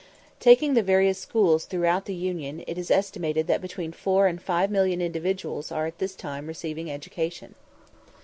[0.39, 4.99] Taking the various schools throughout the Union, it is estimated that between 4,000,000 and 5,000,000
[4.99, 7.53] individuals are at this time receiving education.